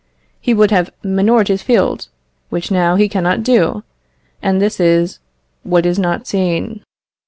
[0.39, 2.07] He would have manured his field,
[2.49, 3.83] which now he cannot do,
[4.41, 5.19] and this is
[5.61, 6.81] what is not seen.